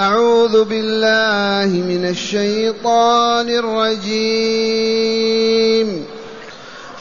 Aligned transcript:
أعوذ 0.00 0.64
بالله 0.64 1.76
من 1.76 2.08
الشيطان 2.08 3.48
الرجيم. 3.48 6.04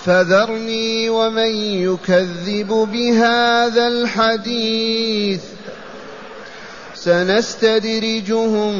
فذرني 0.05 1.09
ومن 1.09 1.55
يكذب 1.55 2.67
بهذا 2.67 3.87
الحديث. 3.87 5.41
سنستدرجهم 6.95 8.73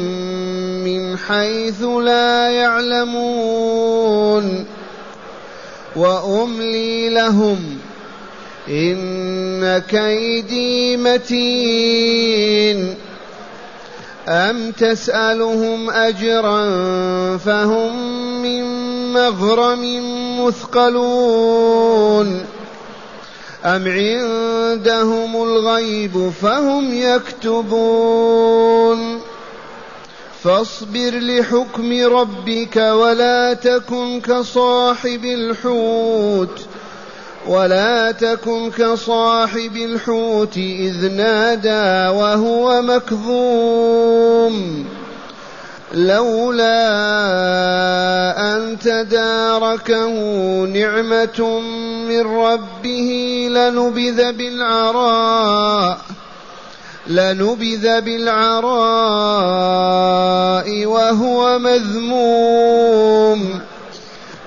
من 0.84 1.18
حيث 1.18 1.82
لا 1.82 2.50
يعلمون. 2.50 4.64
وأملي 5.96 7.08
لهم 7.08 7.78
إن 8.68 9.78
كيدي 9.78 10.96
متين. 10.96 12.94
أم 14.28 14.70
تسألهم 14.70 15.90
أجرا 15.90 16.66
فهم 17.36 17.96
من 18.42 18.64
مغرم 19.12 19.82
مثقلون 20.46 22.44
أم 23.64 23.88
عندهم 23.88 25.42
الغيب 25.42 26.32
فهم 26.42 26.94
يكتبون 26.94 28.40
فاصبر 30.42 31.10
لحكم 31.18 31.92
ربك 32.06 32.76
ولا 32.76 33.54
تكن 33.54 34.20
كصاحب 34.20 35.24
الحوت 35.24 36.60
ولا 37.46 38.12
تكن 38.12 38.70
كصاحب 38.70 39.76
الحوت 39.76 40.56
إذ 40.56 41.12
نادى 41.12 42.08
وهو 42.18 42.82
مكظوم. 42.82 44.86
لولا 45.94 46.80
أن 48.56 48.78
تداركه 48.78 50.10
نعمة 50.64 51.60
من 52.08 52.20
ربه 52.20 53.10
لنبذ 53.50 54.32
بالعراء 54.32 55.98
لنبذ 57.06 58.00
بالعراء 58.00 58.66
وهو 60.86 61.58
مذموم. 61.58 62.89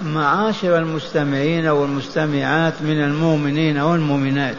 معاشر 0.01 0.79
المستمعين 0.79 1.67
والمستمعات 1.67 2.83
من 2.83 3.01
المؤمنين 3.05 3.79
والمؤمنات. 3.79 4.57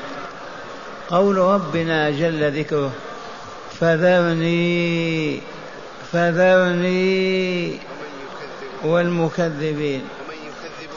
قول 1.09 1.37
ربنا 1.37 2.09
جل 2.09 2.59
ذكره 2.59 2.91
فذرني 3.79 5.39
فذرني 6.11 7.79
والمكذبين 8.83 10.01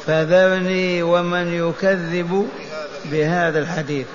فذرني 0.06 1.02
ومن 1.02 1.52
يكذب 1.52 2.48
بهذا 3.10 3.58
الحديث. 3.58 4.06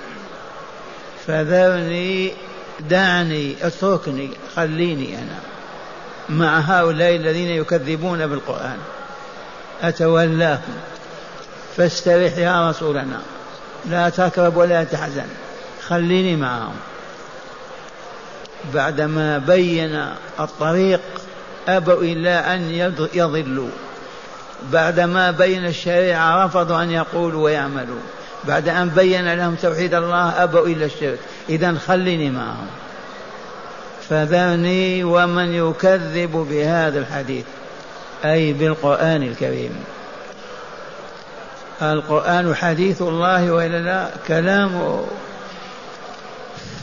فذرني 1.26 2.32
دعني 2.80 3.54
اتركني 3.62 4.30
خليني 4.56 5.18
أنا 5.18 5.38
مع 6.28 6.58
هؤلاء 6.58 7.16
الذين 7.16 7.48
يكذبون 7.48 8.26
بالقرآن. 8.26 8.78
أتولاهم. 9.82 10.76
فاسترح 11.76 12.38
يا 12.38 12.70
رسولنا. 12.70 13.20
لا 13.90 14.08
تكرب 14.08 14.56
ولا 14.56 14.84
تحزن. 14.84 15.26
خليني 15.88 16.36
معهم. 16.36 16.74
بعدما 18.74 19.38
بين 19.38 20.06
الطريق 20.40 21.00
أبوا 21.68 22.02
إلا 22.02 22.54
أن 22.54 22.90
يضلوا. 23.14 23.70
بعدما 24.72 25.30
بين 25.30 25.66
الشريعة 25.66 26.44
رفضوا 26.44 26.82
أن 26.82 26.90
يقولوا 26.90 27.44
ويعملوا. 27.44 28.00
بعد 28.48 28.68
أن 28.68 28.88
بين 28.88 29.34
لهم 29.34 29.54
توحيد 29.54 29.94
الله 29.94 30.42
أبوا 30.42 30.66
إلا 30.66 30.86
الشرك. 30.86 31.18
إذا 31.48 31.74
خليني 31.86 32.30
معهم. 32.30 32.66
فذرني 34.10 35.04
ومن 35.04 35.54
يكذب 35.54 36.46
بهذا 36.50 36.98
الحديث 36.98 37.44
أي 38.24 38.52
بالقرآن 38.52 39.22
الكريم. 39.22 39.84
القرآن 41.82 42.54
حديث 42.54 43.02
الله 43.02 43.52
وإلا 43.52 43.78
لا؟ 43.78 44.08
كلامه. 44.28 45.04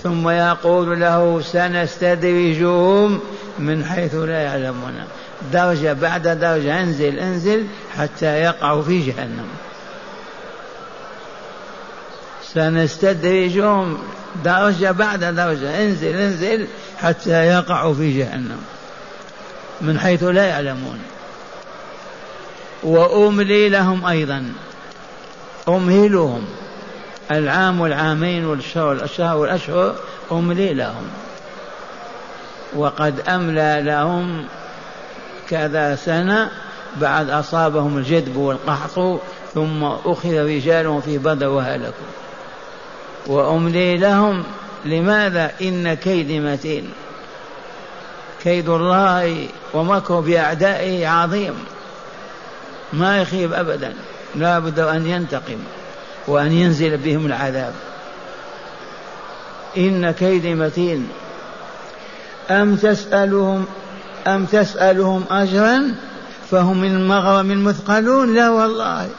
ثم 0.03 0.29
يقول 0.29 0.99
له 0.99 1.41
سنستدرجهم 1.41 3.19
من 3.59 3.85
حيث 3.85 4.15
لا 4.15 4.41
يعلمون. 4.41 5.03
درجة 5.53 5.93
بعد 5.93 6.27
درجة 6.27 6.81
انزل 6.81 7.19
انزل 7.19 7.65
حتى 7.97 8.25
يقعوا 8.25 8.83
في 8.83 8.99
جهنم. 8.99 9.47
سنستدرجهم 12.53 13.97
درجة 14.45 14.91
بعد 14.91 15.19
درجة. 15.19 15.83
انزل 15.83 16.15
انزل 16.15 16.67
حتى 16.97 17.47
يقعوا 17.47 17.93
في 17.93 18.19
جهنم 18.19 18.61
من 19.81 19.99
حيث 19.99 20.23
لا 20.23 20.45
يعلمون. 20.45 20.99
وأملي 22.83 23.69
لهم 23.69 24.05
أيضا 24.05 24.53
أمهلهم. 25.67 26.45
العام 27.31 27.81
والعامين 27.81 28.45
والشهر 28.45 28.91
الشهر 28.91 29.37
والأشهر 29.37 29.95
أملي 30.31 30.73
لهم. 30.73 31.07
وقد 32.75 33.19
أملى 33.19 33.81
لهم 33.85 34.45
كذا 35.49 35.95
سنة 35.95 36.51
بعد 36.95 37.29
أصابهم 37.29 37.97
الجدب 37.97 38.35
والقحط 38.35 39.19
ثم 39.53 39.83
أخذ 39.83 40.45
رجالهم 40.45 41.01
في 41.01 41.17
بدر 41.17 41.47
وهلكوا. 41.47 42.20
وأملي 43.27 43.97
لهم 43.97 44.43
لماذا 44.85 45.51
إن 45.61 45.93
كيدي 45.93 46.39
متين؟ 46.39 46.89
كيد 48.43 48.69
الله 48.69 49.47
ومكر 49.73 50.19
بأعدائه 50.19 51.07
عظيم. 51.07 51.53
ما 52.93 53.21
يخيب 53.21 53.53
أبدا. 53.53 53.93
لا 54.35 54.59
بد 54.59 54.79
أن 54.79 55.07
ينتقم 55.07 55.59
وأن 56.27 56.51
ينزل 56.51 56.97
بهم 56.97 57.25
العذاب. 57.25 57.73
إن 59.77 60.11
كيدي 60.11 60.53
متين. 60.53 61.09
أم 62.49 62.75
تسألهم 62.75 63.65
أم 64.27 64.45
تسألهم 64.45 65.23
أجرا 65.31 65.95
فهم 66.51 66.81
من 66.81 67.07
مغرم 67.07 67.63
مثقلون 67.63 68.35
لا 68.35 68.49
والله. 68.49 69.09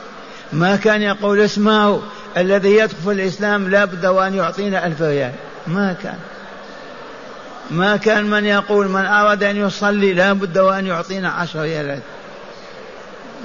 ما 0.53 0.77
كان 0.77 1.03
يقول 1.03 1.41
اسمعوا 1.41 2.01
الذي 2.37 2.77
يدخل 2.77 2.97
في 3.05 3.13
الإسلام 3.13 3.69
لا 3.69 3.85
بد 3.85 4.07
وأن 4.07 4.35
يعطينا 4.35 4.87
ألف 4.87 5.03
ريال. 5.03 5.33
ما 5.67 5.97
كان. 6.03 6.19
ما 7.71 7.97
كان 7.97 8.25
من 8.25 8.45
يقول 8.45 8.89
من 8.89 9.05
أراد 9.05 9.45
أن 9.45 9.57
يصلي 9.57 10.13
لا 10.13 10.33
بد 10.33 10.59
وأن 10.59 10.87
يعطينا 10.87 11.29
عشر 11.31 11.61
ريالات 11.61 12.03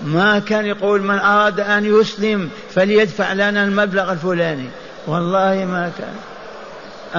ما 0.03 0.39
كان 0.39 0.65
يقول 0.65 1.01
من 1.01 1.19
أراد 1.19 1.59
أن 1.59 1.85
يسلم 1.85 2.49
فليدفع 2.75 3.33
لنا 3.33 3.63
المبلغ 3.63 4.11
الفلاني. 4.11 4.69
والله 5.07 5.65
ما 5.65 5.91
كان. 5.99 6.15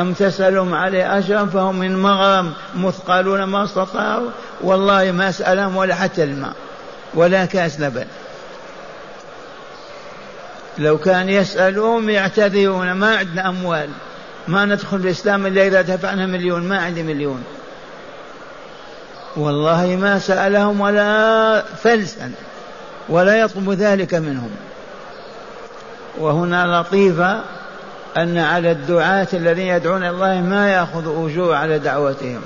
أم 0.03 0.13
تسألهم 0.13 0.75
عليه 0.75 1.19
أجرا 1.19 1.47
فهم 1.47 1.79
من 1.79 1.97
مغرم 1.97 2.53
مثقلون 2.77 3.45
ما 3.45 3.65
استطاعوا؟ 3.65 4.31
والله 4.61 5.13
ما 5.13 5.31
سألهم 5.31 5.77
ولا 5.77 5.95
حتى 5.95 6.25
الماء 6.25 6.53
ولا 7.15 7.45
كاس 7.45 7.81
لبن. 7.81 8.05
لو 10.79 10.99
كان 10.99 11.29
يسألهم 11.29 12.11
يعتذرون 12.11 12.93
ما 12.93 13.17
عندنا 13.17 13.49
أموال. 13.49 13.89
ما 14.49 14.65
ندخل 14.65 14.97
الإسلام 14.97 15.47
إلا 15.47 15.67
إذا 15.67 15.83
دفعنا 15.83 16.27
مليون 16.27 16.69
ما 16.69 16.79
عندي 16.79 17.03
مليون. 17.03 17.43
والله 19.37 19.97
ما 20.01 20.19
سألهم 20.19 20.81
ولا 20.81 21.63
فلسا 21.83 22.33
ولا 23.09 23.41
يطلب 23.41 23.71
ذلك 23.71 24.15
منهم. 24.15 24.51
وهنا 26.19 26.81
لطيفة 26.81 27.41
أن 28.17 28.39
على 28.39 28.71
الدعاة 28.71 29.29
الذين 29.33 29.67
يدعون 29.67 30.05
الله 30.05 30.41
ما 30.41 30.71
يأخذ 30.71 31.27
أجور 31.27 31.55
على 31.55 31.79
دعوتهم. 31.79 32.41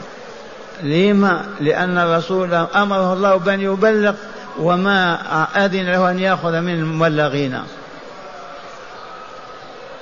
لما؟ 0.83 1.45
لأن 1.61 1.99
الرسول 1.99 2.55
أمره 2.55 3.13
الله 3.13 3.37
بأن 3.37 3.61
يبلغ 3.61 4.15
وما 4.59 5.19
أذن 5.57 5.87
له 5.91 6.11
أن 6.11 6.19
يأخذ 6.19 6.61
من 6.61 6.75
المبلغين 6.75 7.59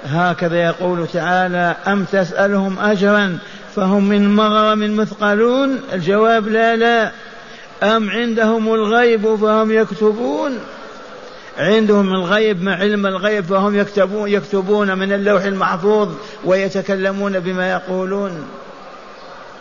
هكذا 0.05 0.64
يقول 0.64 1.06
تعالى 1.06 1.76
أم 1.87 2.05
تسألهم 2.05 2.79
أجرا 2.79 3.38
فهم 3.76 4.08
من 4.08 4.37
مغرم 4.37 4.97
مثقلون؟ 4.97 5.81
الجواب 5.93 6.49
لا 6.49 6.76
لا. 6.76 7.12
أم 7.82 8.11
عندهم 8.11 8.75
الغيب 8.75 9.35
فهم 9.35 9.73
يكتبون؟ 9.73 10.58
عندهم 11.58 12.14
الغيب 12.14 12.62
مع 12.62 12.75
علم 12.75 13.06
الغيب 13.06 13.44
فهم 13.44 13.79
يكتبون 13.79 14.29
يكتبون 14.29 14.99
من 14.99 15.12
اللوح 15.12 15.43
المحفوظ 15.43 16.08
ويتكلمون 16.44 17.41
بما 17.41 17.70
يقولون. 17.70 18.46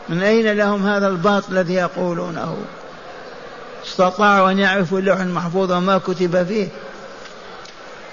من 0.10 0.22
أين 0.24 0.52
لهم 0.52 0.88
هذا 0.88 1.08
الباطل 1.08 1.52
الذي 1.52 1.74
يقولونه؟ 1.74 2.58
استطاعوا 3.86 4.52
أن 4.52 4.60
يعرفوا 4.60 5.00
اللوح 5.00 5.20
المحفوظ 5.20 5.72
وما 5.72 5.98
كتب 5.98 6.44
فيه. 6.44 6.68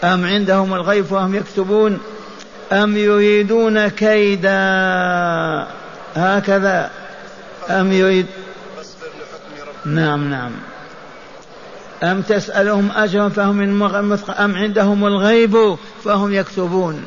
أم 0.04 0.26
عندهم 0.26 0.74
الغيب 0.74 1.04
فهم 1.04 1.34
يكتبون؟ 1.34 1.98
أم 2.72 2.96
يريدون 2.96 3.88
كيدا؟ 3.88 5.66
هكذا. 6.16 6.90
أم 7.70 7.92
يريد 7.92 8.26
نعم 9.84 10.30
نعم. 10.30 10.52
أم 12.02 12.22
تسألهم 12.22 12.90
أجرا 12.96 13.28
فهم 13.28 13.56
من 13.56 14.18
أم 14.28 14.56
عندهم 14.56 15.06
الغيب 15.06 15.76
فهم 16.04 16.34
يكتبون. 16.34 17.04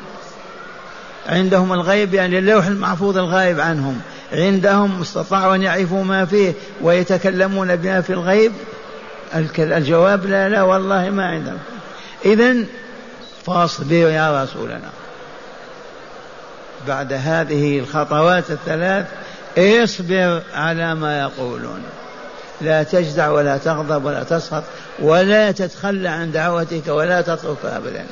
عندهم 1.28 1.72
الغيب 1.72 2.14
يعني 2.14 2.38
اللوح 2.38 2.66
المحفوظ 2.66 3.18
الغائب 3.18 3.60
عنهم. 3.60 4.00
عندهم 4.32 5.00
استطاعوا 5.00 5.54
أن 5.54 5.62
يعرفوا 5.62 6.04
ما 6.04 6.24
فيه 6.24 6.52
ويتكلمون 6.80 7.76
بما 7.76 8.00
في 8.00 8.12
الغيب. 8.12 8.52
الجواب 9.58 10.26
لا 10.26 10.48
لا 10.48 10.62
والله 10.62 11.10
ما 11.10 11.26
عندهم. 11.26 11.58
إذا 12.24 12.56
فاصبر 13.46 13.94
يا 13.94 14.42
رسولنا. 14.42 14.90
بعد 16.88 17.12
هذه 17.12 17.78
الخطوات 17.78 18.50
الثلاث 18.50 19.06
اصبر 19.58 20.42
على 20.54 20.94
ما 20.94 21.20
يقولون. 21.20 21.82
لا 22.60 22.82
تجزع 22.82 23.28
ولا 23.28 23.56
تغضب 23.56 24.04
ولا 24.04 24.22
تسخط 24.22 24.62
ولا 24.98 25.52
تتخلى 25.52 26.08
عن 26.08 26.32
دعوتك 26.32 26.88
ولا 26.88 27.20
تترك 27.20 27.64
ابدا 27.64 28.06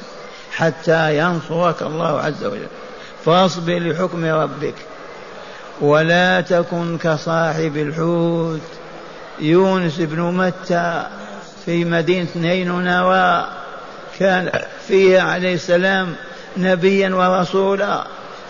حتى 0.53 1.19
ينصرك 1.19 1.83
الله 1.83 2.21
عز 2.21 2.45
وجل. 2.45 2.67
فاصبر 3.25 3.79
لحكم 3.79 4.25
ربك. 4.25 4.75
ولا 5.81 6.41
تكن 6.41 6.99
كصاحب 6.99 7.77
الحوت. 7.77 8.61
يونس 9.41 9.97
بن 9.99 10.21
متى 10.21 11.07
في 11.65 11.85
مدينة 11.85 12.29
نينوى 12.37 13.45
كان 14.19 14.51
فيها 14.89 15.23
عليه 15.23 15.55
السلام 15.55 16.15
نبيا 16.57 17.15
ورسولا. 17.15 18.05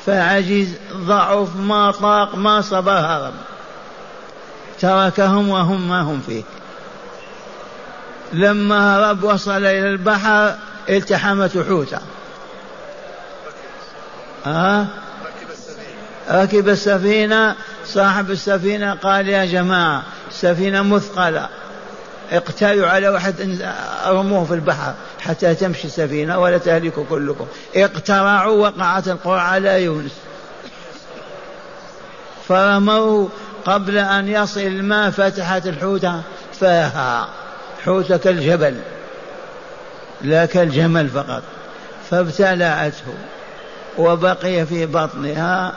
فعجز 0.08 0.68
ضعف 0.92 1.56
ما 1.56 1.90
طاق 1.90 2.34
ما 2.34 2.60
صبر 2.60 2.92
هرب 2.92 3.32
تركهم 4.80 5.48
وهم 5.48 5.88
ما 5.88 6.00
هم 6.00 6.20
فيه. 6.26 6.42
لما 8.32 8.96
هرب 8.96 9.22
وصل 9.22 9.56
إلى 9.56 9.88
البحر 9.88 10.54
التحمته 10.88 11.64
حوته 11.64 11.98
ها؟ 14.46 14.86
ركب 16.30 16.68
السفينة 16.68 17.54
صاحب 17.86 18.30
السفينة 18.30 18.94
قال 18.94 19.28
يا 19.28 19.44
جماعة 19.44 20.02
السفينة 20.30 20.82
مثقلة. 20.82 21.48
اقتالوا 22.32 22.88
على 22.88 23.08
واحد 23.08 23.34
رموه 24.06 24.44
في 24.44 24.54
البحر 24.54 24.94
حتى 25.20 25.54
تمشي 25.54 25.84
السفينة 25.84 26.38
ولا 26.38 26.58
تهلكوا 26.58 27.04
كلكم. 27.10 27.46
اقترعوا 27.76 28.68
وقعت 28.68 29.08
القرعة 29.08 29.40
على 29.40 29.84
يونس. 29.84 30.12
فرموه 32.48 33.28
قبل 33.64 33.98
أن 33.98 34.28
يصل 34.28 34.60
الماء 34.60 35.10
فتحت 35.10 35.66
الحوتة 35.66 36.20
فاها 36.60 37.28
حوتة 37.84 38.16
كالجبل 38.16 38.76
لا 40.22 40.46
كالجمل 40.46 41.08
فقط. 41.08 41.42
فابتلعته 42.10 43.14
وبقي 43.98 44.66
في 44.66 44.86
بطنها 44.86 45.72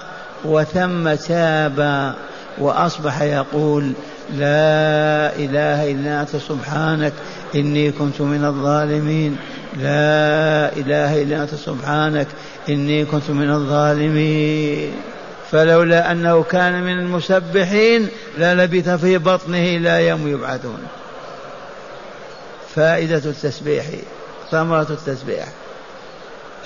وثم 0.45 1.13
تاب 1.13 2.13
وأصبح 2.57 3.21
يقول 3.21 3.93
لا 4.31 5.35
إله 5.35 5.91
إلا 5.91 6.21
أنت 6.21 6.35
سبحانك 6.35 7.13
إني 7.55 7.91
كنت 7.91 8.21
من 8.21 8.45
الظالمين. 8.45 9.37
لا 9.77 10.77
إله 10.77 11.21
إلا 11.21 11.43
أنت 11.43 11.55
سبحانك 11.55 12.27
إني 12.69 13.05
كنت 13.05 13.29
من 13.29 13.51
الظالمين. 13.51 14.91
فلولا 15.51 16.11
أنه 16.11 16.43
كان 16.43 16.83
من 16.83 16.99
المسبحين 16.99 18.07
للبث 18.37 18.89
في 18.89 19.17
بطنه 19.17 19.57
إلى 19.57 20.07
يوم 20.07 20.27
يبعثون. 20.27 20.79
فائدة 22.75 23.21
التسبيح 23.29 23.85
ثمرة 24.51 24.87
التسبيح 24.89 25.45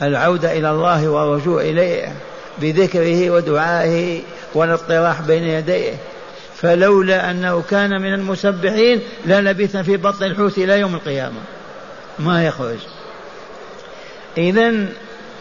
العودة 0.02 0.58
إلى 0.58 0.72
الله 0.72 1.10
والرجوع 1.10 1.62
إليه 1.62 2.14
بذكره 2.62 3.30
ودعائه 3.30 4.22
والاطراح 4.56 5.22
بين 5.22 5.44
يديه. 5.44 5.94
فلولا 6.62 7.32
أنه 7.32 7.64
كان 7.70 8.02
من 8.02 8.14
المسبحين 8.14 9.02
للبث 9.26 9.78
في 9.78 9.98
بطن 9.98 10.26
الحوت 10.26 10.58
إلى 10.58 10.80
يوم 10.80 10.96
القيامة. 10.96 11.40
ما 12.20 12.46
يخرج. 12.46 12.78
إذا 14.38 14.74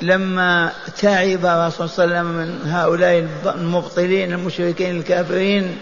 لما 0.02 0.72
تعب 1.02 1.46
الرسول 1.46 1.88
صلى 1.88 2.04
الله 2.04 2.16
عليه 2.16 2.28
وسلم 2.28 2.36
من 2.36 2.70
هؤلاء 2.70 3.28
المبطلين 3.46 4.32
المشركين 4.32 4.96
الكافرين 4.96 5.78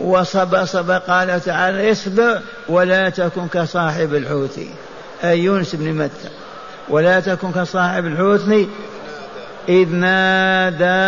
وصبر 0.00 0.64
صبر 0.64 0.98
قال 0.98 1.40
تعالى 1.40 1.92
اصبر 1.92 2.40
ولا 2.68 3.08
تكن 3.08 3.48
كصاحب 3.48 4.14
الحوت. 4.14 4.58
أي 5.24 5.40
يونس 5.40 5.74
بن 5.74 5.92
متى. 5.92 6.28
ولا 6.88 7.20
تكن 7.20 7.52
كصاحب 7.52 8.06
الحوت. 8.06 8.68
إذ 9.68 9.88
نادى 9.88 11.06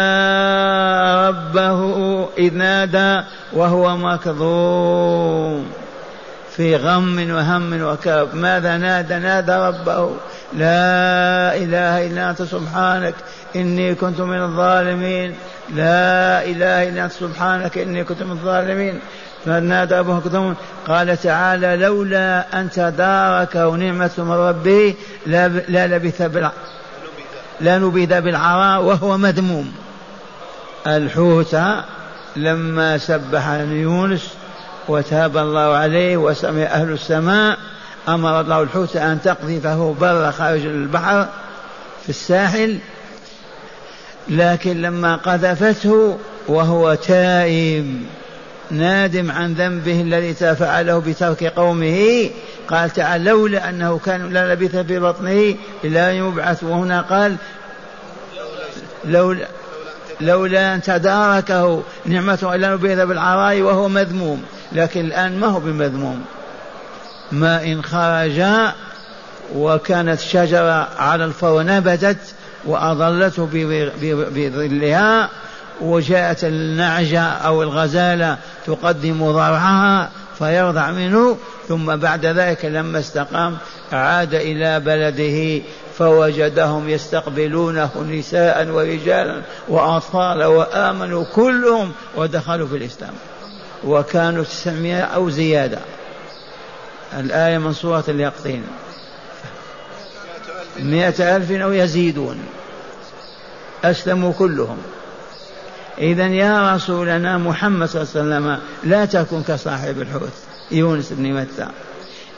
ربه 1.28 2.28
إذ 2.38 2.54
نادى 2.54 3.26
وهو 3.52 3.96
مكظوم 3.96 5.66
في 6.56 6.76
غم 6.76 7.30
وهم 7.30 7.82
وكرب 7.82 8.34
ماذا 8.34 8.76
نادى؟ 8.76 9.14
نادى 9.14 9.52
ربه 9.52 10.10
لا 10.52 11.56
إله 11.56 12.06
إلا 12.06 12.30
أنت 12.30 12.42
سبحانك 12.42 13.14
إني 13.56 13.94
كنت 13.94 14.20
من 14.20 14.42
الظالمين. 14.42 15.34
لا 15.74 16.44
إله 16.44 16.88
إلا 16.88 17.04
أنت 17.04 17.12
سبحانك 17.12 17.78
إني 17.78 18.04
كنت 18.04 18.22
من 18.22 18.30
الظالمين. 18.30 19.00
فنادى 19.44 19.98
أبوه 19.98 20.20
كثم 20.20 20.52
قال 20.88 21.16
تعالى 21.16 21.76
لولا 21.76 22.60
أن 22.60 22.70
تداركه 22.70 23.70
نعمة 23.70 24.10
من 24.18 24.30
ربه 24.30 24.94
لا 25.26 25.86
لبث 25.86 26.22
بالع... 26.22 26.52
لنبذ 27.60 28.20
بالعراء 28.20 28.82
وهو 28.82 29.16
مذموم. 29.18 29.72
الحوت 30.86 31.56
لما 32.42 32.98
سبح 32.98 33.48
يونس 33.70 34.28
وتاب 34.88 35.36
الله 35.36 35.76
عليه 35.76 36.16
وسمع 36.16 36.62
أهل 36.62 36.92
السماء 36.92 37.58
أمر 38.08 38.40
الله 38.40 38.62
الحوت 38.62 38.96
أن 38.96 39.18
تقذفه 39.24 39.94
برا 40.00 40.30
خارج 40.30 40.66
البحر 40.66 41.26
في 42.02 42.08
الساحل. 42.08 42.78
لكن 44.28 44.82
لما 44.82 45.16
قذفته 45.16 46.18
وهو 46.48 46.94
تائب 46.94 48.02
نادم 48.70 49.30
عن 49.30 49.54
ذنبه 49.54 50.00
الذي 50.00 50.34
فعله 50.34 50.98
بترك 50.98 51.44
قومه. 51.44 52.30
قال 52.68 52.90
تعالى 52.90 53.24
لولا 53.24 53.68
أنه 53.68 53.98
كان 53.98 54.32
لبث 54.32 54.76
في 54.76 54.98
بطنه 54.98 55.54
إلى 55.84 56.16
يبعث. 56.16 56.64
وهنا 56.64 57.00
قال 57.00 57.36
لولا 59.04 59.46
لولا 60.20 60.74
أن 60.74 60.82
تداركه 60.82 61.82
نعمة 62.06 62.50
إلا 62.54 62.74
نبيذ 62.74 63.06
بالعراء 63.06 63.60
وهو 63.60 63.88
مذموم. 63.88 64.42
لكن 64.72 65.00
الآن 65.00 65.40
ما 65.40 65.46
هو 65.46 65.60
بمذموم. 65.60 66.24
ما 67.32 67.64
إن 67.64 67.82
خرج 67.84 68.42
وكانت 69.54 70.20
شجرة 70.20 70.88
على 70.98 71.24
الفور 71.24 71.62
نبتت 71.62 72.18
وأظلته 72.64 73.48
بظلها 74.34 75.28
وجاءت 75.80 76.44
النعجة 76.44 77.22
أو 77.22 77.62
الغزالة 77.62 78.38
تقدم 78.66 79.32
ضرعها 79.32 80.10
فيرضع 80.38 80.90
منه 80.90 81.36
ثم 81.68 81.96
بعد 81.96 82.26
ذلك 82.26 82.64
لما 82.64 82.98
استقام 82.98 83.56
عاد 83.92 84.34
إلى 84.34 84.80
بلده 84.80 85.62
فوجدهم 85.98 86.88
يستقبلونه 86.88 87.90
نساء 88.10 88.68
ورجالا 88.68 89.42
وأطفالا 89.68 90.46
وآمنوا 90.46 91.24
كلهم 91.34 91.92
ودخلوا 92.16 92.68
في 92.68 92.76
الإسلام. 92.76 93.14
وكانوا 93.84 94.44
تسعمائة 94.44 95.00
أو 95.00 95.30
زيادة. 95.30 95.78
الآية 97.18 97.58
من 97.58 97.72
سورة 97.72 98.04
اليقطين. 98.08 98.62
مئة 100.78 101.36
ألف 101.36 101.50
أو 101.50 101.72
يزيدون. 101.72 102.38
أسلموا 103.84 104.32
كلهم. 104.32 104.78
إذا 105.98 106.26
يا 106.26 106.74
رسولنا 106.74 107.38
محمد 107.38 107.88
صلى 107.88 108.02
الله 108.02 108.12
عليه 108.14 108.46
وسلم 108.46 108.58
لا 108.84 109.04
تكن 109.04 109.42
كصاحب 109.42 110.00
الحوت. 110.00 110.32
يونس 110.70 111.12
بن 111.12 111.32
متى. 111.32 111.66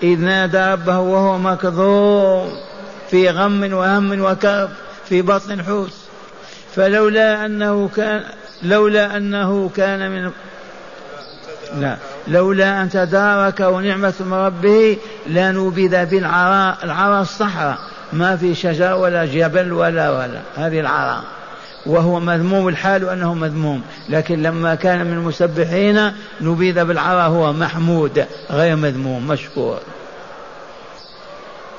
إذ 0.03 0.19
نادى 0.19 0.59
ربه 0.59 0.99
وهو 0.99 1.39
مكظوم. 1.39 2.70
في 3.11 3.31
غم 3.31 3.73
وهم 3.73 4.21
وكرب 4.21 4.69
في 5.09 5.23
بطن 5.23 5.53
الحوت. 5.53 5.93
فلولا 6.75 7.47
أنه 7.47 7.89
كان 7.97 8.23
لولا 8.63 9.17
أنه 9.17 9.71
كان 9.77 10.11
من 10.11 10.31
لا 11.81 11.97
لولا 12.29 12.83
أن 12.83 12.91
تداركه 12.91 13.81
نعمة 13.81 14.15
من 14.21 14.33
ربه 14.33 14.97
لنبذ 15.27 16.07
بالعراء 16.07 16.79
العراء 16.85 17.23
الصحراء. 17.23 17.79
ما 18.13 18.37
في 18.37 18.55
شجر 18.55 18.95
ولا 18.95 19.25
جبل 19.25 19.73
ولا 19.73 20.11
ولا 20.11 20.41
هذه 20.57 20.81
العراء. 20.81 21.23
وهو 21.87 22.21
مذموم 22.21 22.69
الحال 22.69 23.09
أنه 23.09 23.35
مذموم. 23.35 23.83
لكن 24.09 24.43
لما 24.43 24.75
كان 24.75 25.07
من 25.07 25.13
المسبحين 25.13 26.13
نبيذ 26.41 26.85
بالعراء 26.85 27.29
هو 27.29 27.53
محمود 27.53 28.27
غير 28.51 28.77
مذموم 28.77 29.27
مشكور. 29.29 29.79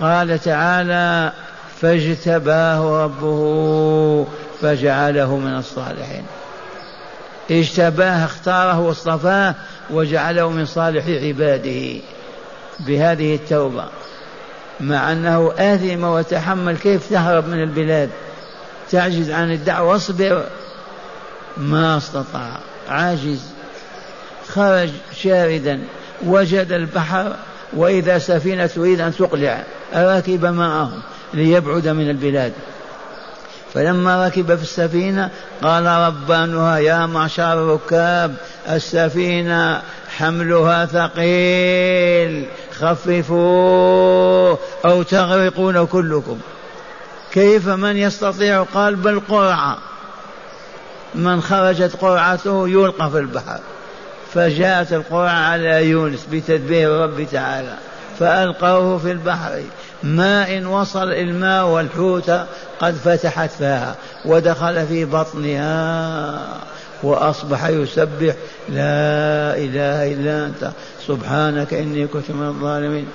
قال 0.02 0.40
تعالى 0.40 1.32
فاجتباه 1.82 3.04
ربه 3.04 4.28
فجعله 4.62 5.38
من 5.38 5.58
الصالحين. 5.58 6.24
اجتباه 7.52 8.26
اختاره 8.26 8.80
واصطفاه 8.80 9.56
وجعله 9.90 10.50
من 10.50 10.66
صالح 10.66 11.08
عباده 11.08 12.02
بهذه 12.80 13.36
التوبة. 13.36 13.86
مع 14.80 15.12
أنه 15.12 15.54
آثم 15.58 16.04
وتحمل 16.04 16.78
كيف 16.78 17.10
تهرب 17.10 17.48
من 17.48 17.64
البلاد. 17.64 18.10
تعجز 18.92 19.32
عن 19.32 19.52
الدعوة 19.52 19.90
واصبر. 19.90 20.44
ما 21.58 21.98
استطاع. 21.98 22.60
عاجز. 22.90 23.42
خرج 24.48 24.90
شاردا. 25.16 25.80
وجد 26.26 26.72
البحر 26.72 27.36
وإذا 27.74 28.18
سفينة 28.18 28.66
تريد 28.66 29.02
أن 29.02 29.16
تقلع 29.16 29.64
ركب 29.96 30.46
معهم 30.46 31.02
ليبعد 31.34 31.88
من 31.88 32.10
البلاد. 32.10 32.54
فلما 33.74 34.28
ركب 34.28 34.56
في 34.56 34.64
السفينة 34.64 35.30
قال 35.62 35.86
ربانها 35.86 36.78
يا 36.78 37.06
معشر 37.06 37.54
الركاب 37.54 38.36
السفينة 38.70 39.82
حملها 40.18 40.86
ثقيل 40.86 42.46
خففوا 42.80 44.56
أو 44.86 45.04
تغرقون 45.04 45.86
كلكم. 45.86 46.40
كيف 47.32 47.68
من 47.68 47.98
يستطيع؟ 47.98 48.64
قال 48.64 48.96
بالقرعة 48.96 49.78
من 51.16 51.42
خرجت 51.42 51.96
قرعته 52.02 52.70
يلقى 52.70 53.12
في 53.12 53.18
البحر. 53.18 53.60
فجاءت 54.34 54.94
القرعة 54.94 55.30
على 55.30 55.90
يونس 55.90 56.28
بتدبير 56.32 56.90
رب 56.90 57.28
تعالى 57.32 57.78
فألقوه 58.20 58.98
في 58.98 59.12
البحر. 59.12 59.62
ما 60.04 60.58
إن 60.58 60.66
وصل 60.66 61.12
الماء 61.12 61.66
والحوت 61.66 62.32
قد 62.80 62.94
فتحت 62.94 63.50
فاها 63.50 63.96
ودخل 64.26 64.88
في 64.88 65.06
بطنها 65.06 66.40
وأصبح 67.04 67.68
يسبح 67.68 68.36
لا 68.70 69.58
إله 69.58 70.14
إلا 70.14 70.46
أنت 70.46 70.72
سبحانك 71.08 71.74
إني 71.74 72.08
كنت 72.08 72.32
من 72.32 72.48
الظالمين. 72.48 73.08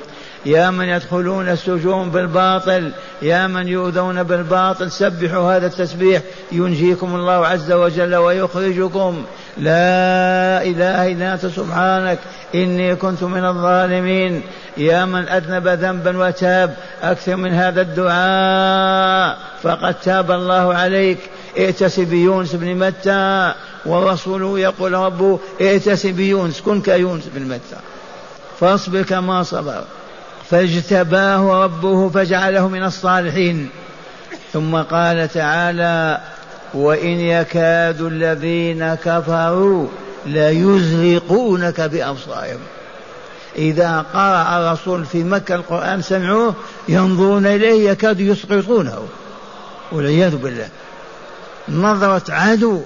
يا 0.45 0.71
من 0.71 0.85
يدخلون 0.85 1.49
السجون 1.49 2.11
بالباطل 2.11 2.93
يا 3.23 3.47
من 3.47 3.69
يؤذون 3.69 4.23
بالباطل 4.23 4.91
سبحوا 4.91 5.57
هذا 5.57 5.67
التسبيح 5.67 6.23
ينجيكم 6.53 7.15
الله 7.15 7.47
عز 7.47 7.73
وجل 7.73 8.15
ويخرجكم. 8.15 9.25
لا 9.57 10.63
إله 10.63 11.13
إلا 11.13 11.35
أنت 11.35 11.47
سبحانك 11.47 12.19
إني 12.55 12.97
كنت 12.97 13.23
من 13.23 13.45
الظالمين. 13.45 14.43
يا 14.77 15.05
من 15.05 15.29
أذنب 15.29 15.69
ذنبا 15.69 16.19
وتاب 16.19 16.77
أكثر 17.03 17.37
من 17.37 17.53
هذا 17.53 17.81
الدعاء 17.81 19.39
فقد 19.63 19.95
تاب 19.95 20.31
الله 20.31 20.75
عليك. 20.75 21.19
ائتس 21.59 22.01
بيونس 22.01 22.55
بن 22.55 22.75
متى 22.75 23.53
ورسوله 23.87 24.59
يقول 24.59 24.93
ربه 24.93 25.41
ائتس 25.61 26.07
بيونس 26.07 26.61
كن 26.61 26.83
كيونس 26.83 27.25
بن 27.35 27.43
متى 27.43 27.77
فاصبر 28.61 29.03
كما 29.03 29.43
صبر. 29.43 29.85
فاجتباه 30.51 31.65
ربه 31.65 32.09
فجعله 32.09 32.69
من 32.69 32.85
الصالحين. 32.85 33.69
ثم 34.53 34.77
قال 34.77 35.29
تعالى 35.29 36.21
وإن 36.75 37.21
يكاد 37.21 38.01
الذين 38.01 38.95
كفروا 38.95 39.87
ليزلقونك 40.27 41.81
بأبصارهم. 41.81 42.61
إذا 43.59 44.05
قرأ 44.15 44.59
الرسول 44.59 45.05
في 45.05 45.25
مكة 45.25 45.55
القرآن 45.55 46.03
سمعوه 46.03 46.55
ينظرون 46.89 47.47
إليه 47.47 47.91
يكاد 47.91 48.21
يسقطونه. 48.21 48.99
والعياذ 49.93 50.37
بالله. 50.37 50.69
نظرة 51.69 52.23
عدو 52.29 52.81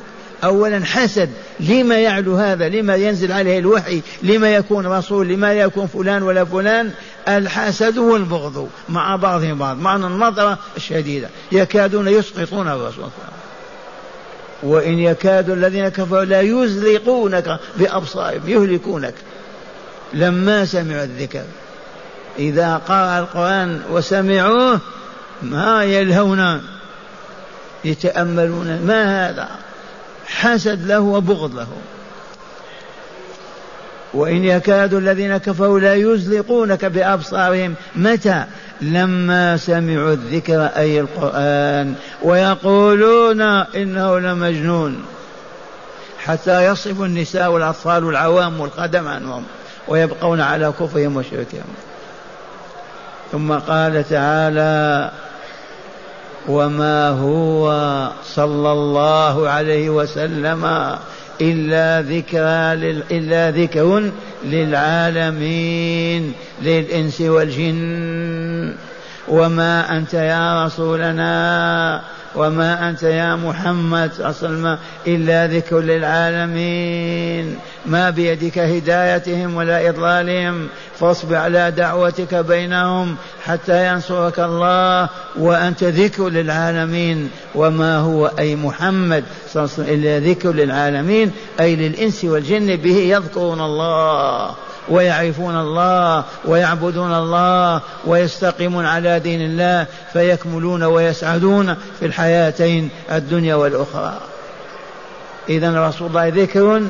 أولا 0.45 0.85
حسد. 0.85 1.31
لما 1.61 1.99
يعلو 1.99 2.37
هذا؟ 2.37 2.69
لما 2.69 2.97
ينزل 2.97 3.33
عليه 3.33 3.59
الوحي؟ 3.59 4.01
لما 4.23 4.55
يكون 4.55 4.87
رسول؟ 4.87 5.29
لما 5.29 5.53
يكون 5.53 5.87
فلان 5.87 6.23
ولا 6.23 6.45
فلان؟ 6.45 6.91
الحسد 7.39 7.99
والبغض 7.99 8.69
مع 8.89 9.17
بعضهم 9.17 9.59
بعض 9.59 9.77
معنى 9.77 10.07
النظرة 10.07 10.59
الشديدة. 10.77 11.29
يكادون 11.53 12.09
يسقطون 12.09 12.69
الرسول 12.69 13.09
وإن 14.63 14.99
يكاد 14.99 15.51
الذين 15.51 15.89
كفروا 15.89 16.25
لا 16.25 16.41
يزلقونك 16.41 17.59
بأبصارهم 17.77 18.43
يهلكونك. 18.47 19.15
لما 20.15 20.65
سمعوا 20.65 21.05
الذكر 21.05 21.45
إذا 22.39 22.77
قرأ 22.77 23.19
القرآن 23.19 23.83
وسمعوه 23.91 24.81
ما 25.43 25.85
يلهون. 25.85 26.63
يتأملون 27.85 28.83
ما 28.87 29.29
هذا؟ 29.29 29.49
حسد 30.27 30.87
له 30.87 31.01
وبغض 31.01 31.57
له. 31.57 31.69
وإن 34.15 34.45
يكاد 34.45 34.95
الذين 34.95 35.37
كفروا 35.37 35.81
لا 35.81 35.95
يزلقونك 35.95 36.85
بأبصارهم. 36.85 37.75
متى؟ 37.97 38.45
لما 38.81 39.57
سمعوا 39.57 40.13
الذكر 40.13 40.67
أي 40.77 41.01
القرآن 41.01 41.95
ويقولون 42.23 43.41
إنه 43.77 44.19
لمجنون. 44.19 45.05
حتى 46.19 46.67
يصف 46.67 47.01
النساء 47.01 47.51
والأطفال 47.51 48.05
والعوام 48.05 48.61
والقدم 48.61 49.09
عنهم 49.09 49.45
ويبقون 49.89 50.41
على 50.41 50.73
كفرهم 50.81 51.17
وشركهم. 51.17 51.69
ثم 53.33 53.53
قال 53.53 54.09
تعالى 54.09 55.11
وما 56.49 57.09
هو 57.09 57.69
صلى 58.25 58.73
الله 58.73 59.49
عليه 59.49 59.91
وسلم 59.91 60.97
إلا 61.41 62.03
ذكرى. 62.03 62.71
إلا 63.11 63.51
ذكر 63.51 64.11
للعالمين 64.45 66.33
للإنس 66.63 67.21
والجن 67.21 68.75
وما 69.29 69.97
أنت 69.97 70.15
يا 70.15 70.65
رسولنا 70.65 72.03
وما 72.35 72.89
أنت 72.89 73.03
يا 73.03 73.37
محمد 73.37 74.11
أصل 74.21 74.77
إلا 75.07 75.47
ذكر 75.47 75.81
للعالمين. 75.81 77.59
ما 77.87 78.11
بيدك 78.11 78.59
هدايتهم 78.59 79.57
ولا 79.57 79.89
إضلالهم. 79.89 80.69
فاصبر 81.01 81.37
على 81.37 81.71
دعوتك 81.71 82.35
بينهم 82.35 83.17
حتى 83.45 83.89
ينصرك 83.93 84.41
الله 84.41 85.09
وأنت 85.39 85.85
ذكر 85.85 86.29
للعالمين. 86.29 87.31
وما 87.55 87.99
هو 87.99 88.31
أي 88.39 88.57
محمد 88.57 89.25
صلى 89.53 89.63
الله 89.65 89.75
عليه 89.75 89.85
وسلم 89.85 90.01
إلا 90.01 90.19
ذكر 90.31 90.53
للعالمين. 90.53 91.31
أي 91.61 91.77
للإنس 91.77 92.25
والجن 92.25 92.77
به 92.77 92.97
يذكرون 92.97 93.61
الله. 93.61 94.55
ويعرفون 94.89 95.57
الله 95.61 96.25
ويعبدون 96.45 97.15
الله 97.15 97.81
ويستقيمون 98.07 98.87
على 98.87 99.21
دين 99.21 99.41
الله 99.41 99.87
فيكملون 100.13 100.83
ويسعدون 100.83 101.75
في 102.01 102.07
الحياتين 102.07 102.91
الدنيا 103.13 103.55
والأخرى. 103.55 104.21
إذا 105.49 105.89
رسول 105.89 106.09
الله 106.09 106.29
ذكر 106.29 106.83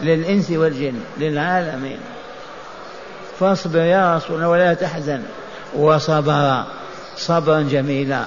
للإنس 0.00 0.50
والجن 0.50 1.00
للعالمين. 1.18 1.98
فاصبر 3.40 3.80
يا 3.80 4.16
رسول 4.16 4.36
الله 4.36 4.48
ولا 4.48 4.74
تحزن. 4.74 5.22
وصبر 5.76 6.62
صبرا 7.16 7.62
جميلا 7.62 8.22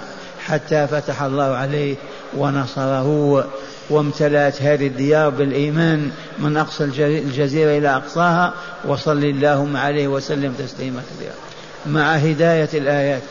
حتى 0.45 0.87
فتح 0.87 1.21
الله 1.21 1.55
عليه 1.55 1.95
ونصره 2.37 3.45
وامتلأت 3.89 4.61
هذه 4.61 4.87
الديار 4.87 5.29
بالإيمان 5.29 6.11
من 6.39 6.57
أقصى 6.57 6.83
الجزيرة 6.83 7.77
إلى 7.77 7.95
أقصاها 7.95 8.53
وصل 8.87 9.23
اللهم 9.23 9.77
عليه 9.77 10.07
وسلم 10.07 10.53
تسليما 10.59 11.01
كثيرا. 11.01 11.33
مع 11.85 12.15
هداية 12.15 12.69
الآيات. 12.73 13.21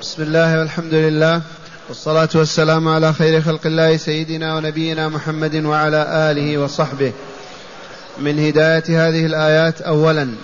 بسم 0.00 0.22
الله 0.22 0.58
والحمد 0.58 0.94
لله 0.94 1.42
والصلاة 1.88 2.28
والسلام 2.34 2.88
على 2.88 3.12
خير 3.12 3.42
خلق 3.42 3.66
الله 3.66 3.96
سيدنا 3.96 4.56
ونبينا 4.56 5.08
محمد 5.08 5.64
وعلى 5.64 6.30
آله 6.30 6.58
وصحبه. 6.58 7.12
من 8.18 8.38
هداية 8.46 9.08
هذه 9.08 9.26
الآيات 9.26 9.80
أولا 9.80 10.34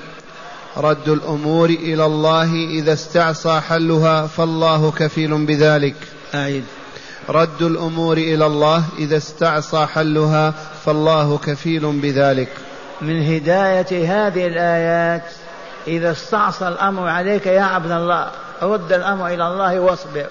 رد 0.76 1.08
الأمور 1.08 1.68
إلى 1.68 2.06
الله 2.06 2.52
إذا 2.70 2.92
استعصى 2.92 3.60
حلها 3.60 4.26
فالله 4.26 4.90
كفيل 4.90 5.46
بذلك. 5.46 5.94
أعيد 6.34 6.64
رد 7.28 7.62
الأمور 7.62 8.16
إلى 8.16 8.46
الله 8.46 8.84
إذا 8.98 9.16
استعصى 9.16 9.86
حلها 9.86 10.54
فالله 10.84 11.38
كفيل 11.38 12.00
بذلك. 12.00 12.48
من 13.00 13.22
هداية 13.22 14.26
هذه 14.26 14.46
الآيات 14.46 15.22
إذا 15.86 16.10
استعصى 16.10 16.68
الأمر 16.68 17.08
عليك 17.08 17.46
يا 17.46 17.62
عبد 17.62 17.90
الله 17.90 18.26
رد 18.62 18.92
الأمر 18.92 19.26
إلى 19.26 19.48
الله 19.48 19.80
واصبر. 19.80 20.26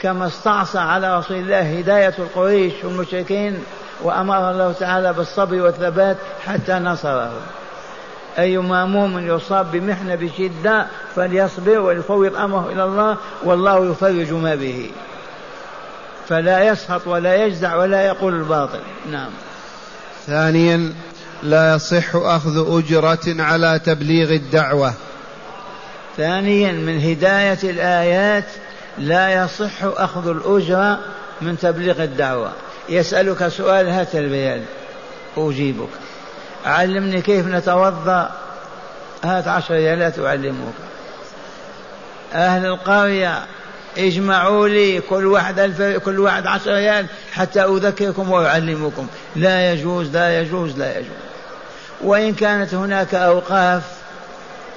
كما 0.00 0.26
استعصى 0.26 0.78
على 0.78 1.18
رسول 1.18 1.36
الله 1.36 1.78
هداية 1.78 2.14
القريش 2.18 2.72
والمشركين 2.84 3.64
وأمر 4.02 4.50
الله 4.50 4.72
تعالى 4.72 5.12
بالصبر 5.12 5.62
والثبات 5.62 6.16
حتى 6.46 6.72
نصره. 6.72 7.32
أيما 8.38 8.84
مؤمن 8.84 9.26
يصاب 9.26 9.70
بمحنة 9.72 10.14
بشدة 10.14 10.86
فليصبر 11.16 11.78
وليفوض 11.78 12.36
أمره 12.36 12.68
إلى 12.72 12.84
الله 12.84 13.16
والله 13.44 13.90
يفرج 13.90 14.32
ما 14.32 14.54
به. 14.54 14.90
فلا 16.28 16.64
يسخط 16.64 17.06
ولا 17.06 17.36
يجزع 17.36 17.76
ولا 17.76 18.06
يقول 18.06 18.34
الباطل. 18.34 18.80
نعم. 19.10 19.30
ثانيا 20.26 20.92
لا 21.42 21.74
يصح 21.74 22.16
أخذ 22.16 22.78
أجرة 22.78 23.42
على 23.42 23.80
تبليغ 23.84 24.30
الدعوة. 24.30 24.94
ثانيا 26.16 26.72
من 26.72 27.00
هداية 27.00 27.58
الآيات 27.64 28.44
لا 28.98 29.44
يصح 29.44 29.84
أخذ 29.84 30.28
الأجرة 30.28 30.98
من 31.40 31.58
تبليغ 31.58 32.02
الدعوة. 32.02 32.52
يسألك 32.88 33.48
سؤال 33.48 33.88
هات 33.88 34.14
البيان. 34.14 34.64
أجيبك. 35.36 35.88
علمني 36.66 37.22
كيف 37.22 37.46
نتوضأ. 37.46 38.30
هات 39.24 39.48
عشر 39.48 39.74
ريالات 39.74 40.18
أعلمك. 40.18 40.74
أهل 42.34 42.66
القرية 42.66 43.38
اجمعوا 43.98 44.68
لي 44.68 45.00
كل 45.00 45.26
واحد 45.26 45.58
ألف 45.58 45.82
كل 45.82 46.20
واحد 46.20 46.46
عشر 46.46 46.74
ريال 46.74 47.06
حتى 47.32 47.62
أذكركم 47.62 48.30
وأعلمكم. 48.30 49.06
لا 49.36 49.72
يجوز 49.72 50.08
لا 50.08 50.40
يجوز 50.40 50.78
لا 50.78 50.98
يجوز. 50.98 51.16
وإن 52.00 52.34
كانت 52.34 52.74
هناك 52.74 53.14
أوقاف 53.14 53.82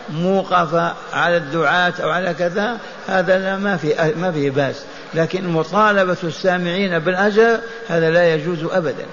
موقفة 0.09 0.93
على 1.13 1.37
الدعاة 1.37 1.93
أو 2.03 2.09
على 2.09 2.33
كذا 2.33 2.77
هذا 3.07 3.39
لا 3.39 3.57
ما 3.57 3.77
في 3.77 4.13
ما 4.17 4.31
فيه 4.31 4.51
بأس. 4.51 4.75
لكن 5.13 5.47
مطالبة 5.47 6.17
السامعين 6.23 6.99
بالأجر 6.99 7.59
هذا 7.87 8.09
لا 8.09 8.33
يجوز 8.33 8.63
أبدا. 8.63 9.05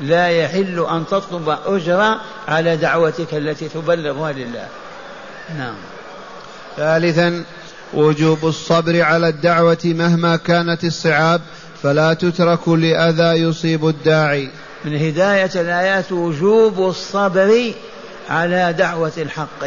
لا 0.00 0.28
يحل 0.28 0.86
أن 0.90 1.04
تطلب 1.10 1.58
أجرة 1.66 2.20
على 2.48 2.76
دعوتك 2.76 3.34
التي 3.34 3.68
تبلغها 3.68 4.32
لله. 4.32 4.66
نعم. 5.58 5.74
ثالثا 6.76 7.44
وجوب 7.94 8.46
الصبر 8.46 9.02
على 9.02 9.28
الدعوة 9.28 9.78
مهما 9.84 10.36
كانت 10.36 10.84
الصعاب 10.84 11.40
فلا 11.82 12.14
تترك 12.14 12.68
لأذى 12.68 13.42
يصيب 13.42 13.88
الداعي. 13.88 14.50
من 14.84 14.96
هداية 14.96 15.50
الآيات 15.54 16.12
وجوب 16.12 16.88
الصبر 16.88 17.72
على 18.28 18.74
دعوة 18.78 19.12
الحق. 19.18 19.64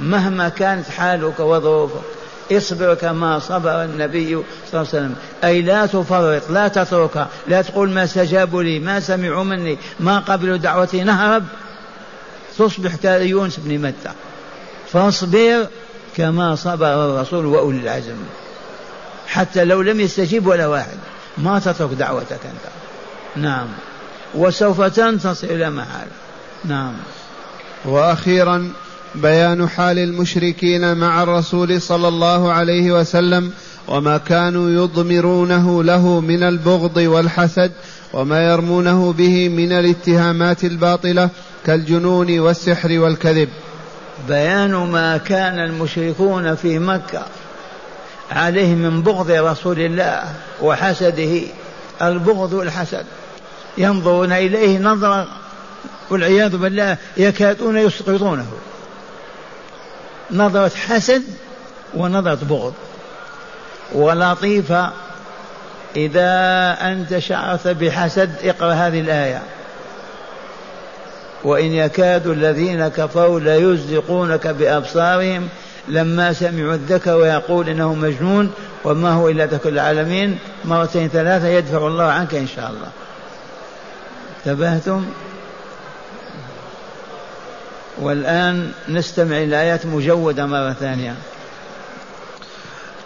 مهما 0.00 0.48
كانت 0.48 0.88
حالك 0.88 1.40
وظروفك 1.40 2.00
اصبر 2.52 2.94
كما 2.94 3.38
صبر 3.38 3.84
النبي 3.84 4.28
صلى 4.28 4.34
الله 4.34 4.44
عليه 4.72 4.88
وسلم. 4.88 5.14
أي 5.44 5.62
لا 5.62 5.86
تفرط 5.86 6.50
لا 6.50 6.68
تترك 6.68 7.26
لا 7.48 7.62
تقول 7.62 7.90
ما 7.90 8.04
استجابوا 8.04 8.62
لي 8.62 8.78
ما 8.78 9.00
سمعوا 9.00 9.44
مني 9.44 9.78
ما 10.00 10.18
قبلوا 10.18 10.56
دعوتي 10.56 11.04
نهرب. 11.04 11.44
تصبح 12.58 12.94
كيونس 12.94 13.56
بن 13.56 13.78
متى. 13.78 14.12
فاصبر 14.92 15.66
كما 16.18 16.54
صبر 16.54 17.10
الرسول 17.10 17.46
وأولي 17.46 17.80
العزم. 17.80 18.16
حتى 19.28 19.64
لو 19.64 19.82
لم 19.82 20.00
يستجيب 20.00 20.46
ولا 20.46 20.66
واحد 20.66 20.96
ما 21.38 21.58
تترك 21.58 21.90
دعوتك 21.90 22.40
أنت. 22.44 22.72
نعم. 23.36 23.66
وسوف 24.34 24.80
تنتصر 24.80 25.46
إلى 25.46 25.70
محال 25.70 26.06
نعم. 26.64 26.92
وأخيرا 27.84 28.72
بيان 29.14 29.68
حال 29.68 29.98
المشركين 29.98 30.96
مع 30.96 31.22
الرسول 31.22 31.82
صلى 31.82 32.08
الله 32.08 32.52
عليه 32.52 32.92
وسلم 32.92 33.52
وما 33.88 34.18
كانوا 34.18 34.70
يضمرونه 34.70 35.82
له 35.82 36.20
من 36.20 36.42
البغض 36.42 36.96
والحسد 36.96 37.72
وما 38.12 38.46
يرمونه 38.46 39.12
به 39.12 39.48
من 39.48 39.72
الاتهامات 39.72 40.64
الباطلة 40.64 41.28
كالجنون 41.66 42.38
والسحر 42.38 42.98
والكذب. 42.98 43.48
بيان 44.28 44.74
ما 44.74 45.16
كان 45.16 45.58
المشركون 45.58 46.54
في 46.54 46.78
مكة 46.78 47.22
عليه 48.32 48.74
من 48.74 49.02
بغض 49.02 49.30
رسول 49.30 49.80
الله 49.80 50.22
وحسده 50.62 51.40
البغض 52.02 52.52
والحسد 52.52 53.06
ينظرون 53.78 54.32
إليه 54.32 54.78
نظرة 54.78 55.26
والعياذ 56.10 56.56
بالله 56.56 56.96
يكادون 57.16 57.76
يسقطونه. 57.76 58.46
نظرة 60.30 60.72
حسد 60.88 61.22
ونظرة 61.94 62.38
بغض. 62.42 62.74
ولطيفة 63.92 64.92
إذا 65.96 66.30
أنت 66.80 67.18
شعرت 67.18 67.68
بحسد 67.68 68.30
اقرأ 68.42 68.72
هذه 68.72 69.00
الآية. 69.00 69.42
وإن 71.44 71.72
يكاد 71.72 72.26
الذين 72.26 72.88
كفروا 72.88 73.40
ليزلقونك 73.40 74.46
بأبصارهم 74.46 75.48
لما 75.88 76.32
سمعوا 76.32 76.74
الذكر 76.74 77.16
ويقول 77.16 77.68
إنه 77.68 77.94
مجنون 77.94 78.52
وما 78.84 79.10
هو 79.10 79.28
إلا 79.28 79.46
ذكر 79.46 79.68
العالمين 79.68 80.38
مرتين 80.64 81.08
ثلاثة 81.08 81.48
يدفع 81.48 81.86
الله 81.86 82.04
عنك 82.04 82.34
إن 82.34 82.46
شاء 82.46 82.70
الله. 82.70 82.88
انتبهتم؟ 84.46 85.04
والآن 87.98 88.72
نستمع 88.88 89.36
إلى 89.36 89.44
الآيات 89.44 89.86
مجودة 89.86 90.46
مرة 90.46 90.72
ثانية. 90.72 91.14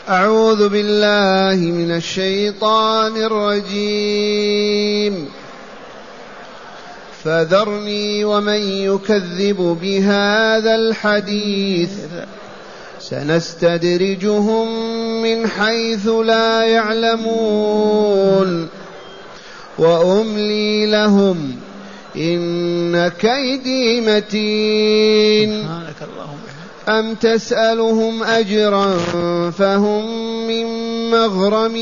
أعوذ 0.09 0.69
بالله 0.69 1.57
من 1.73 1.97
الشيطان 1.97 3.25
الرجيم. 3.25 4.63
فذرني 7.25 8.25
ومن 8.25 8.61
يكذب 8.61 9.79
بهذا 9.83 10.75
الحديث. 10.75 11.91
سنستدرجهم 13.01 14.69
من 15.23 15.47
حيث 15.47 16.09
لا 16.09 16.63
يعلمون. 16.63 18.69
وأملي 19.79 20.87
لهم 20.87 21.57
إن 22.17 23.09
كيدي 23.09 24.01
متين. 24.01 25.82
أم 26.89 27.15
تسألهم 27.15 28.23
أجرا 28.23 28.99
فهم 29.51 30.07
من 30.47 30.67
مغرم 31.11 31.75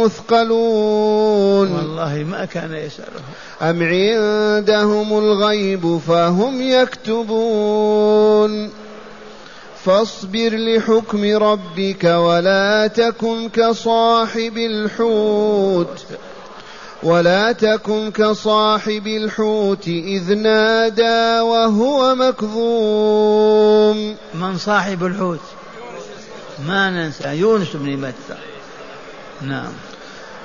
مثقلون 0.00 1.72
والله 1.72 2.26
ما 2.30 2.44
كان 2.44 2.74
يسألهم. 2.74 3.22
أم 3.62 3.82
عندهم 3.82 5.18
الغيب 5.18 6.00
فهم 6.08 6.62
يكتبون 6.62 8.70
فاصبر 9.84 10.56
لحكم 10.56 11.24
ربك 11.24 12.04
ولا 12.04 12.86
تكن 12.86 13.48
كصاحب 13.48 14.58
الحوت 14.58 16.04
ولا 17.02 17.52
تكن 17.52 18.10
كصاحب 18.10 19.06
الحوت 19.06 19.88
إذ 19.88 20.34
نادى 20.34 21.40
وهو 21.40 22.14
مكظوم. 22.14 23.96
من 24.34 24.58
صاحب 24.58 25.04
الحوت؟ 25.04 25.40
ما 26.66 26.90
ننسى. 26.90 27.28
يونس 27.28 27.68
بن 27.74 27.96
متى؟ 27.96 28.38
نعم. 29.42 29.72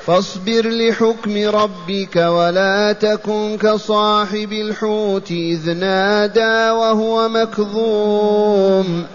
فاصبر 0.06 0.70
لحكم 0.70 1.48
ربك 1.48 2.16
ولا 2.16 2.92
تكن 2.92 3.58
كصاحب 3.58 4.54
الحوت 4.54 5.32
إذ 5.32 5.74
نادى 5.74 6.70
وهو 6.72 7.30
مكظوم. 7.30 9.06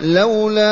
لولا 0.00 0.64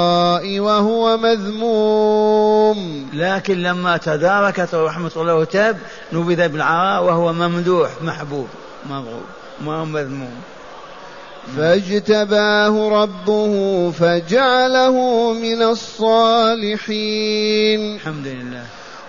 وهو 0.61 1.17
مذموم. 1.17 3.09
لكن 3.15 3.63
لما 3.63 3.97
تداركت 3.97 4.75
رحمة 4.75 5.11
الله 5.17 5.35
وتاب 5.35 5.79
نبذ 6.13 6.49
بالعراء 6.49 7.05
وهو 7.05 7.33
ممدوح 7.33 7.91
محبوب 8.03 8.49
مغروب 8.91 9.25
ما 9.65 9.85
مذموم. 9.85 10.35
فاجتباه 11.57 12.89
ربه 13.03 13.91
فجعله 13.91 15.33
من 15.33 15.63
الصالحين. 15.63 17.01
الحمد 17.95 18.27
لله. 18.27 18.65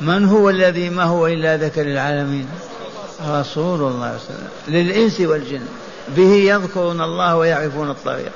من 0.00 0.24
هو 0.24 0.50
الذي 0.50 0.90
ما 0.90 1.04
هو 1.04 1.26
إلا 1.26 1.56
ذكر 1.56 1.82
للعالمين؟ 1.82 2.48
رسول 3.28 3.80
الله 3.80 3.82
صلى 3.82 3.94
الله 3.94 4.06
عليه 4.06 4.16
وسلم. 4.16 4.48
للإنس 4.68 5.20
والجن. 5.20 5.66
به 6.16 6.32
يذكرون 6.32 7.00
الله 7.00 7.36
ويعرفون 7.36 7.90
الطريق. 7.90 8.32